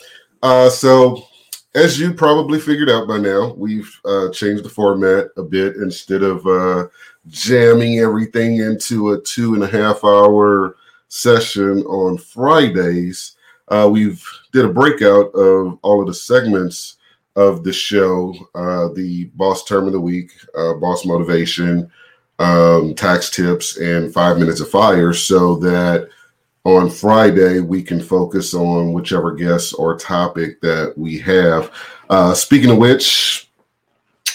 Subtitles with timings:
[0.41, 1.27] Uh, so,
[1.75, 5.75] as you probably figured out by now, we've uh, changed the format a bit.
[5.75, 6.87] Instead of uh,
[7.27, 10.75] jamming everything into a two and a half hour
[11.09, 13.35] session on Fridays,
[13.67, 16.95] uh, we've did a breakout of all of the segments
[17.35, 21.91] of the show: uh, the boss term of the week, uh, boss motivation,
[22.39, 26.09] um, tax tips, and five minutes of fire, so that
[26.67, 31.71] on Friday, we can focus on whichever guest or topic that we have.
[32.09, 33.49] Uh, speaking of which,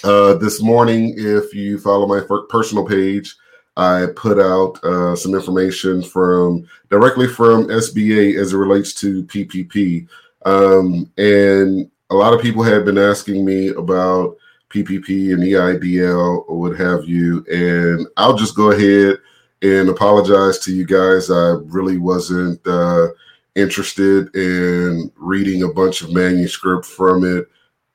[0.03, 3.37] uh, this morning, if you follow my personal page,
[3.76, 10.09] I put out uh, some information from directly from SBA as it relates to PPP.
[10.47, 14.37] Um, and a lot of people have been asking me about
[14.70, 17.44] PPP and EIDL or what have you.
[17.53, 19.19] And I'll just go ahead
[19.62, 21.30] and apologize to you guys.
[21.30, 23.08] I really wasn't uh,
[23.54, 27.48] interested in reading a bunch of manuscript from it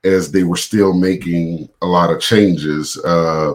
[0.04, 2.98] as they were still making a lot of changes.
[3.04, 3.54] Uh,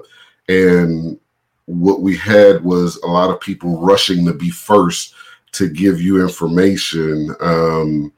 [0.48, 1.18] and
[1.66, 5.14] what we had was a lot of people rushing to be first
[5.52, 7.34] to give you information.
[7.40, 8.12] Um,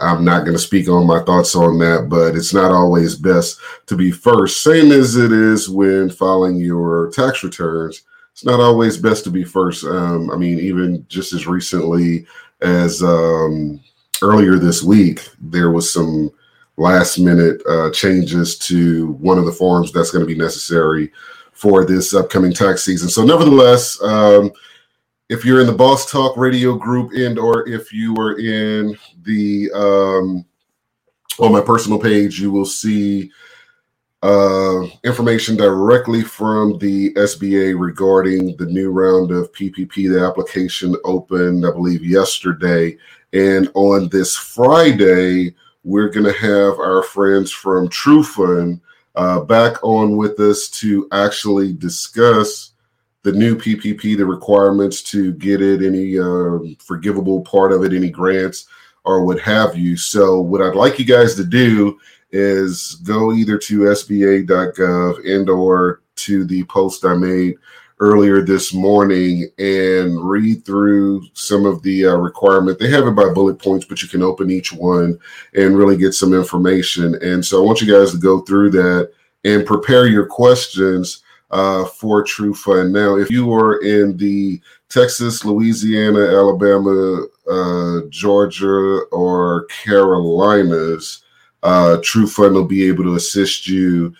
[0.00, 3.58] I'm not going to speak on my thoughts on that, but it's not always best
[3.86, 8.02] to be first, same as it is when filing your tax returns
[8.38, 9.84] it's not always best to be first.
[9.84, 12.24] Um, I mean, even just as recently
[12.60, 13.80] as um,
[14.22, 16.30] earlier this week, there was some
[16.76, 21.10] last minute uh, changes to one of the forms that's going to be necessary
[21.50, 23.08] for this upcoming tax season.
[23.08, 24.52] So, nevertheless, um,
[25.28, 29.68] if you're in the Boss Talk Radio group and or if you are in the
[29.74, 30.46] um,
[31.40, 33.32] on my personal page, you will see
[34.22, 40.12] uh, information directly from the SBA regarding the new round of PPP.
[40.12, 42.96] The application opened, I believe, yesterday.
[43.32, 48.80] And on this Friday, we're going to have our friends from TrueFund
[49.14, 52.72] uh, back on with us to actually discuss
[53.22, 58.10] the new PPP, the requirements to get it, any uh, forgivable part of it, any
[58.10, 58.66] grants
[59.04, 59.96] or what have you.
[59.96, 61.98] So, what I'd like you guys to do
[62.30, 67.56] is go either to sba.gov and or to the post I made
[68.00, 72.78] earlier this morning and read through some of the uh, requirement.
[72.78, 75.18] They have it by bullet points, but you can open each one
[75.54, 77.16] and really get some information.
[77.22, 79.10] And so I want you guys to go through that
[79.44, 82.92] and prepare your questions uh, for TrueFund.
[82.92, 91.22] Now, if you are in the Texas, Louisiana, Alabama, uh, Georgia, or Carolinas,
[91.62, 94.14] uh, True Fund will be able to assist you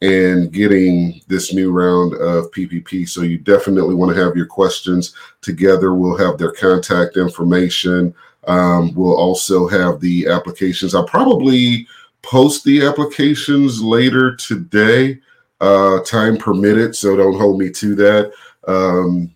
[0.00, 3.08] in getting this new round of PPP.
[3.08, 5.94] So you definitely want to have your questions together.
[5.94, 8.14] We'll have their contact information.
[8.46, 10.94] Um, we'll also have the applications.
[10.94, 11.86] I'll probably
[12.22, 15.18] post the applications later today,
[15.60, 16.94] uh, time permitted.
[16.94, 18.32] So don't hold me to that.
[18.68, 19.34] Um,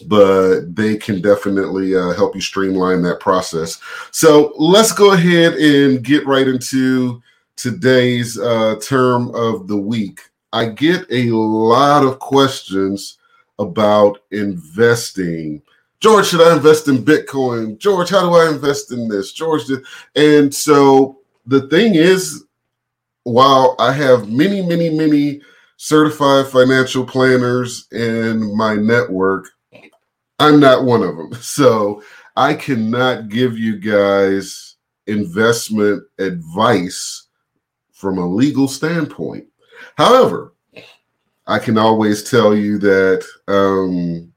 [0.00, 3.80] but they can definitely uh, help you streamline that process.
[4.10, 7.22] So let's go ahead and get right into
[7.56, 10.20] today's uh, term of the week.
[10.52, 13.18] I get a lot of questions
[13.58, 15.62] about investing.
[16.00, 17.76] George, should I invest in Bitcoin?
[17.78, 19.32] George, how do I invest in this?
[19.32, 19.64] George,
[20.16, 22.44] and so the thing is,
[23.24, 25.42] while I have many, many, many
[25.76, 29.50] certified financial planners in my network,
[30.40, 31.32] I'm not one of them.
[31.40, 32.02] So
[32.36, 34.76] I cannot give you guys
[35.06, 37.26] investment advice
[37.92, 39.46] from a legal standpoint.
[39.96, 40.54] However,
[41.46, 44.32] I can always tell you that um,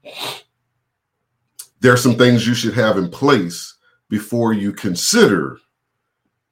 [1.80, 3.74] there are some things you should have in place
[4.08, 5.58] before you consider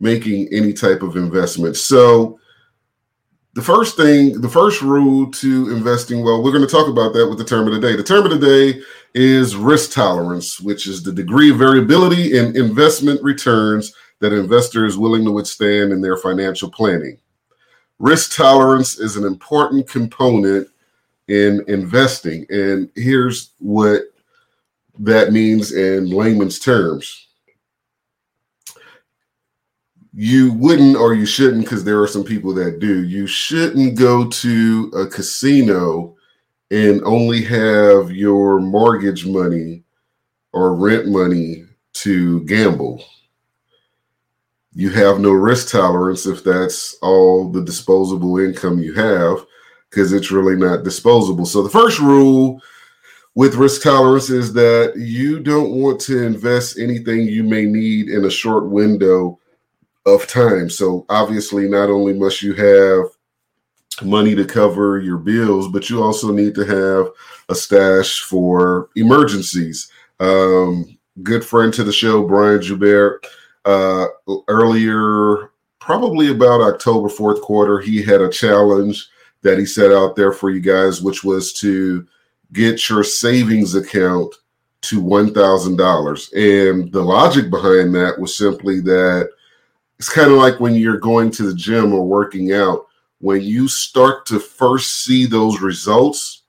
[0.01, 1.77] making any type of investment.
[1.77, 2.39] So,
[3.55, 7.29] the first thing, the first rule to investing well, we're going to talk about that
[7.29, 7.97] with the term of the day.
[7.97, 8.81] The term of the day
[9.15, 14.87] is risk tolerance, which is the degree of variability in investment returns that an investor
[14.87, 17.19] is willing to withstand in their financial planning.
[17.99, 20.69] Risk tolerance is an important component
[21.29, 22.47] in investing.
[22.49, 24.05] And here's what
[24.99, 27.29] that means in layman's terms
[30.15, 33.05] you wouldn't or you shouldn't because there are some people that do.
[33.05, 36.17] You shouldn't go to a casino
[36.71, 39.85] and only have your mortgage money
[40.53, 41.65] or rent money
[41.95, 43.03] to gamble.
[44.75, 49.45] You have no risk tolerance if that's all the disposable income you have
[49.91, 51.45] because it's really not disposable.
[51.45, 52.61] So the first rule
[53.35, 58.25] with risk tolerance is that you don't want to invest anything you may need in
[58.25, 59.39] a short window
[60.07, 60.69] of time.
[60.69, 63.07] So obviously, not only must you have
[64.03, 67.09] money to cover your bills, but you also need to have
[67.49, 69.91] a stash for emergencies.
[70.19, 73.27] Um, good friend to the show, Brian Joubert,
[73.65, 74.07] uh,
[74.49, 79.09] earlier, probably about October fourth quarter, he had a challenge
[79.43, 82.07] that he set out there for you guys, which was to
[82.53, 84.35] get your savings account
[84.83, 86.33] to $1,000.
[86.73, 89.31] And the logic behind that was simply that
[90.03, 92.89] it's kind of like when you're going to the gym or working out
[93.21, 96.43] when you start to first see those results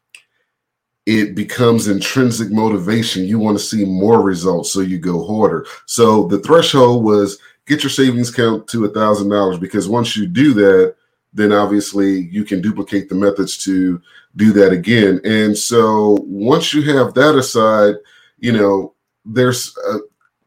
[1.06, 3.26] it becomes intrinsic motivation.
[3.26, 5.68] You want to see more results so you go harder.
[5.86, 10.26] So the threshold was get your savings count to a thousand dollars because once you
[10.26, 10.96] do that
[11.32, 14.02] then obviously you can duplicate the methods to
[14.36, 15.22] do that again.
[15.26, 17.98] And so once you have that aside
[18.40, 18.96] you know
[19.26, 20.00] there's a,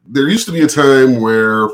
[0.09, 1.69] there used to be a time where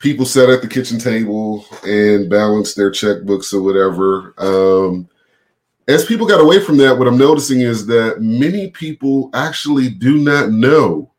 [0.00, 4.34] people sat at the kitchen table and balanced their checkbooks or whatever.
[4.38, 5.08] Um,
[5.86, 10.16] as people got away from that, what I'm noticing is that many people actually do
[10.16, 11.12] not know.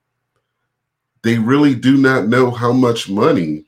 [1.22, 3.66] They really do not know how much money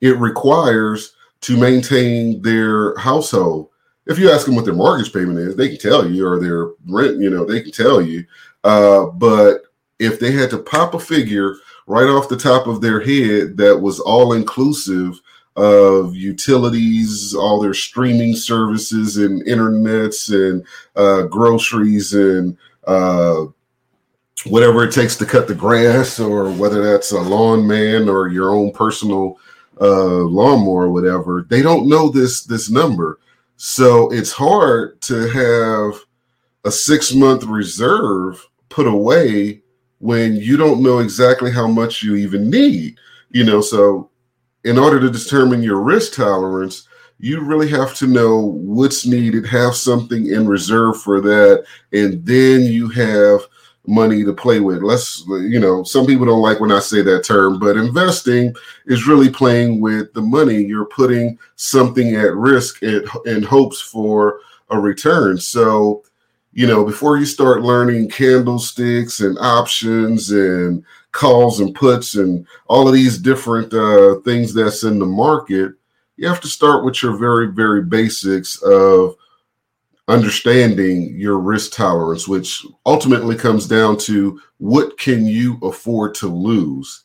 [0.00, 3.70] it requires to maintain their household.
[4.06, 6.68] If you ask them what their mortgage payment is, they can tell you, or their
[6.86, 8.24] rent, you know, they can tell you.
[8.62, 9.62] Uh, but
[9.98, 13.78] if they had to pop a figure right off the top of their head that
[13.78, 15.20] was all inclusive
[15.56, 20.64] of utilities, all their streaming services and internets and
[20.96, 23.44] uh, groceries and uh,
[24.46, 28.50] whatever it takes to cut the grass, or whether that's a lawn man or your
[28.50, 29.38] own personal
[29.80, 31.46] uh, lawnmower whatever.
[31.48, 33.20] They don't know this this number,
[33.56, 36.00] so it's hard to have
[36.64, 39.62] a six month reserve put away
[40.04, 42.98] when you don't know exactly how much you even need.
[43.30, 44.10] You know, so
[44.64, 46.86] in order to determine your risk tolerance,
[47.18, 52.64] you really have to know what's needed, have something in reserve for that, and then
[52.64, 53.40] you have
[53.86, 54.82] money to play with.
[54.82, 59.06] Let's, you know, some people don't like when I say that term, but investing is
[59.06, 60.62] really playing with the money.
[60.62, 65.38] You're putting something at risk in, in hopes for a return.
[65.38, 66.04] So,
[66.54, 72.86] you know, before you start learning candlesticks and options and calls and puts and all
[72.86, 75.72] of these different uh, things that's in the market,
[76.16, 79.16] you have to start with your very, very basics of
[80.06, 87.04] understanding your risk tolerance, which ultimately comes down to what can you afford to lose.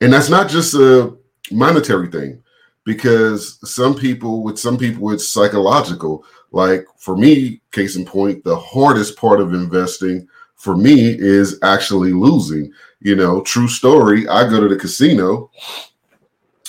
[0.00, 1.14] And that's not just a
[1.50, 2.42] monetary thing,
[2.84, 6.24] because some people, with some people, it's psychological
[6.54, 12.12] like for me, case in point, the hardest part of investing for me is actually
[12.12, 12.72] losing.
[13.00, 14.28] You know, true story.
[14.28, 15.50] I go to the casino.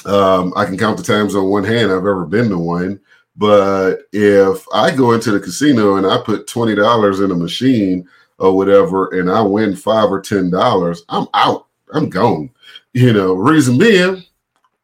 [0.05, 2.99] Um, I can count the times on one hand I've ever been to one,
[3.35, 8.07] But if I go into the casino and I put twenty dollars in a machine
[8.39, 11.67] or whatever, and I win five or ten dollars, I'm out.
[11.93, 12.49] I'm gone.
[12.93, 14.23] You know, reason being,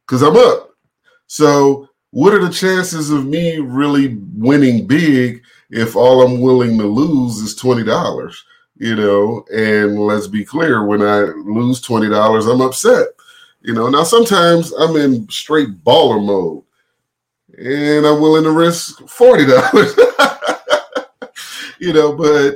[0.06, 0.71] because I'm up.
[1.32, 6.84] So, what are the chances of me really winning big if all I'm willing to
[6.84, 8.44] lose is twenty dollars?
[8.76, 13.08] You know, and let's be clear, when I lose twenty dollars, I'm upset.
[13.62, 16.66] You know, now sometimes I'm in straight baller mode
[17.58, 19.96] and I'm willing to risk forty dollars.
[21.80, 22.56] you know, but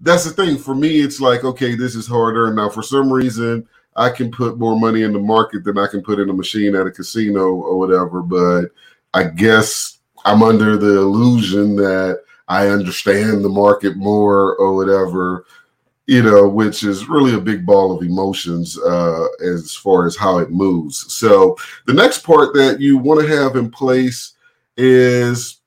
[0.00, 0.58] that's the thing.
[0.58, 2.52] For me, it's like, okay, this is harder.
[2.52, 6.02] Now, for some reason, I can put more money in the market than I can
[6.02, 8.22] put in a machine at a casino or whatever.
[8.22, 8.66] But
[9.14, 15.46] I guess I'm under the illusion that I understand the market more or whatever
[16.06, 20.38] you know, which is really a big ball of emotions uh, as far as how
[20.38, 21.12] it moves.
[21.12, 24.34] So the next part that you want to have in place
[24.76, 25.60] is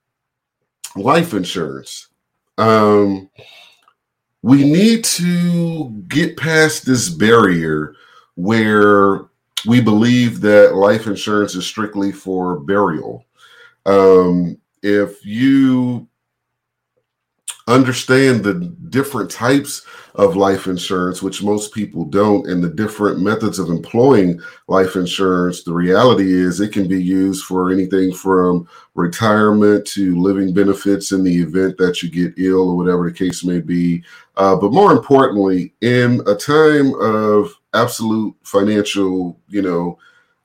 [0.96, 2.08] life insurance.
[2.58, 3.30] Um,
[4.42, 7.96] we need to get past this barrier
[8.40, 9.26] where
[9.68, 13.26] we believe that life insurance is strictly for burial.
[13.86, 16.08] Um, if you
[17.70, 18.56] understand the
[18.90, 19.86] different types
[20.16, 25.64] of life insurance, which most people don't, and the different methods of employing life insurance,
[25.64, 31.24] the reality is it can be used for anything from retirement to living benefits in
[31.24, 34.04] the event that you get ill or whatever the case may be.
[34.36, 39.98] Uh, but more importantly, in a time of absolute financial, you know,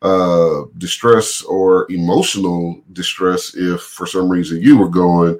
[0.02, 5.38] uh, distress or emotional distress, if for some reason you were going,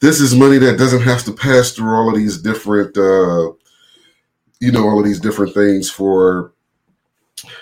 [0.00, 3.52] this is money that doesn't have to pass through all of these different uh
[4.60, 6.52] you know all of these different things for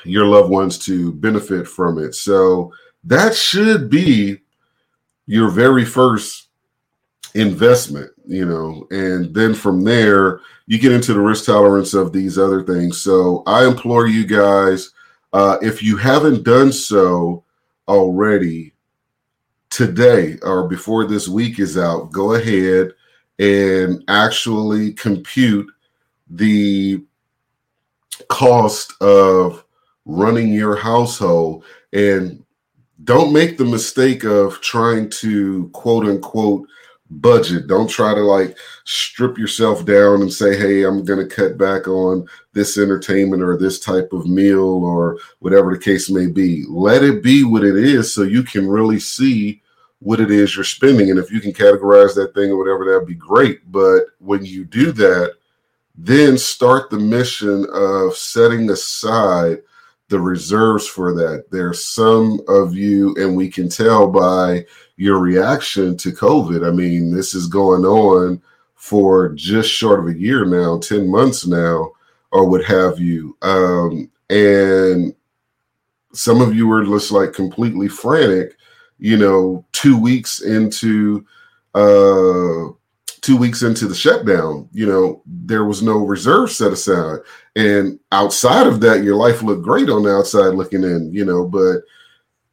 [0.04, 2.14] your loved ones to benefit from it.
[2.14, 2.73] So
[3.04, 4.38] that should be
[5.26, 6.49] your very first
[7.35, 12.38] investment you know and then from there you get into the risk tolerance of these
[12.38, 13.02] other things.
[13.02, 14.92] So i implore you guys
[15.33, 17.45] uh, if you haven't done so
[17.87, 18.73] already
[19.78, 22.90] today or before this week is out, go ahead
[23.38, 25.70] and actually compute
[26.30, 27.00] the
[28.26, 29.64] cost of
[30.04, 32.44] running your household and
[33.04, 36.66] don't make the mistake of trying to quote unquote
[37.08, 37.68] budget.
[37.68, 41.87] Don't try to like strip yourself down and say, hey, I'm going to cut back
[41.87, 46.64] on this entertainment or this type of meal or whatever the case may be.
[46.68, 49.62] Let it be what it is so you can really see
[50.00, 51.11] what it is you're spending.
[51.11, 53.71] And if you can categorize that thing or whatever, that'd be great.
[53.71, 55.35] But when you do that,
[55.97, 59.59] then start the mission of setting aside
[60.09, 61.47] the reserves for that.
[61.50, 64.64] There's some of you, and we can tell by
[64.97, 66.67] your reaction to COVID.
[66.67, 68.40] I mean, this is going on
[68.75, 71.90] for just short of a year now, 10 months now,
[72.31, 73.37] or what have you.
[73.43, 75.14] Um, and
[76.12, 78.57] some of you are just like completely frantic,
[78.99, 81.25] you know, two weeks into
[81.75, 82.73] uh
[83.21, 87.19] two weeks into the shutdown, you know, there was no reserve set aside.
[87.57, 91.47] And outside of that, your life looked great on the outside looking in, you know,
[91.47, 91.83] but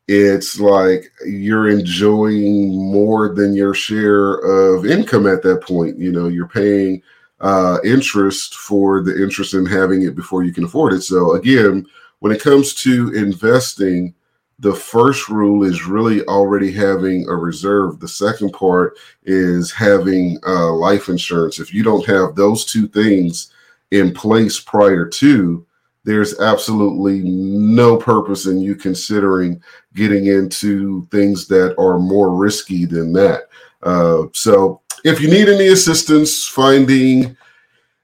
[0.07, 5.97] it's like you're enjoying more than your share of income at that point.
[5.97, 7.01] You know, you're paying
[7.41, 11.01] uh, interest for the interest in having it before you can afford it.
[11.01, 11.85] So, again,
[12.19, 14.13] when it comes to investing,
[14.59, 17.99] the first rule is really already having a reserve.
[17.99, 21.59] The second part is having uh, life insurance.
[21.59, 23.51] If you don't have those two things
[23.91, 25.65] in place prior to,
[26.05, 29.61] there's absolutely no purpose in you considering
[29.93, 33.49] getting into things that are more risky than that.
[33.83, 37.35] Uh, so, if you need any assistance finding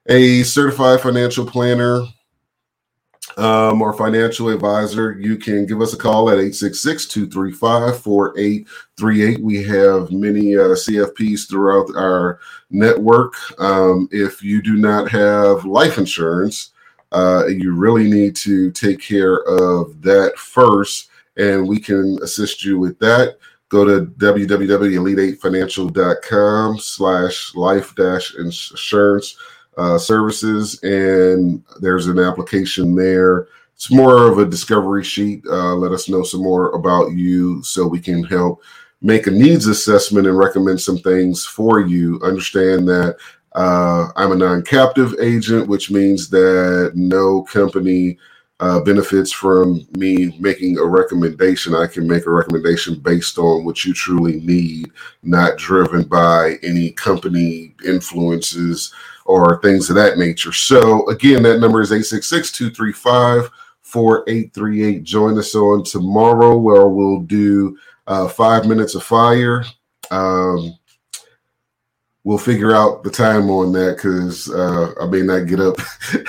[0.08, 2.04] a certified financial planner,
[3.36, 9.40] um, or financial advisor, you can give us a call at 866 235 4838.
[9.40, 13.34] We have many uh, CFPs throughout our network.
[13.60, 16.72] Um, if you do not have life insurance,
[17.12, 22.78] uh, you really need to take care of that first, and we can assist you
[22.78, 23.36] with that.
[23.68, 29.36] Go to www.elite8financial.com slash life dash insurance
[29.76, 33.48] uh, services, and there's an application there.
[33.74, 35.44] It's more of a discovery sheet.
[35.46, 38.62] Uh, let us know some more about you so we can help
[39.00, 42.20] make a needs assessment and recommend some things for you.
[42.22, 43.16] Understand that
[43.54, 48.18] uh, I'm a non captive agent, which means that no company
[48.62, 53.84] uh, benefits from me making a recommendation, I can make a recommendation based on what
[53.84, 54.92] you truly need,
[55.24, 60.52] not driven by any company influences or things of that nature.
[60.52, 63.50] So, again, that number is 866 235
[63.82, 65.02] 4838.
[65.02, 67.76] Join us on tomorrow where we'll do
[68.06, 69.64] uh, five minutes of fire.
[70.12, 70.78] Um,
[72.24, 75.76] we'll figure out the time on that because uh, I may not get up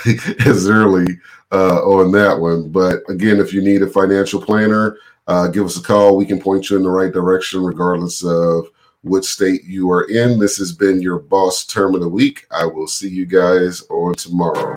[0.46, 1.20] as early
[1.52, 2.70] uh, on that one.
[2.70, 4.98] But again, if you need a financial planner,
[5.28, 6.18] uh, give us a call.
[6.18, 8.68] We can point you in the right direction, regardless of
[9.02, 10.40] what state you are in.
[10.40, 12.46] This has been your boss term of the week.
[12.52, 14.76] I will see you guys on tomorrow.